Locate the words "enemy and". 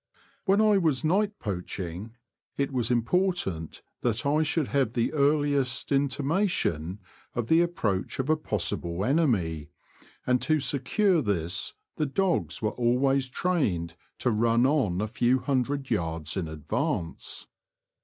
9.05-10.41